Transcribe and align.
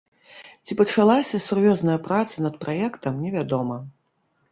Ці 0.69 0.77
пачалася 0.79 1.39
сур'ёзная 1.47 1.97
праца 2.07 2.35
над 2.45 2.57
праектам, 2.65 3.21
невядома. 3.27 3.77